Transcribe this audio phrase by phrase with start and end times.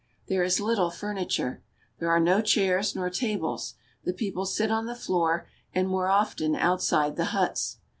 [0.25, 1.61] There is little furniture.
[1.99, 3.75] There are no chairs nor tables.
[4.03, 7.77] The people sit on the floor and more often outside the huts.